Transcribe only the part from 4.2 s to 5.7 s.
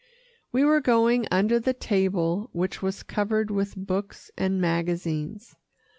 and magazines.